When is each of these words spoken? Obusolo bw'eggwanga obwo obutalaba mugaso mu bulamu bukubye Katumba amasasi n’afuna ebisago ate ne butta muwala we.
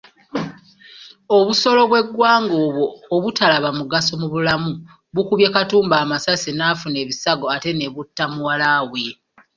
Obusolo 1.37 1.81
bw'eggwanga 1.89 2.55
obwo 2.65 2.85
obutalaba 3.15 3.69
mugaso 3.79 4.11
mu 4.21 4.27
bulamu 4.33 4.71
bukubye 5.13 5.47
Katumba 5.55 5.95
amasasi 6.03 6.49
n’afuna 6.53 6.97
ebisago 7.03 7.45
ate 7.55 7.71
ne 7.73 7.87
butta 7.93 8.25
muwala 8.33 8.69
we. 8.89 9.05